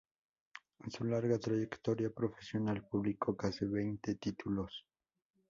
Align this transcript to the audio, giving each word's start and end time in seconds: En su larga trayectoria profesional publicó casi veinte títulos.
En 0.83 0.89
su 0.89 1.03
larga 1.03 1.37
trayectoria 1.37 2.09
profesional 2.09 2.83
publicó 2.87 3.37
casi 3.37 3.65
veinte 3.67 4.15
títulos. 4.15 4.83